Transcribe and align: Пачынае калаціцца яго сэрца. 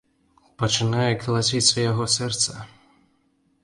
Пачынае 0.63 1.11
калаціцца 1.25 1.77
яго 1.91 2.11
сэрца. 2.19 2.69